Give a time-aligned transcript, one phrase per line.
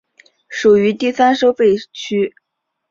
[0.49, 2.33] 属于第三收费区。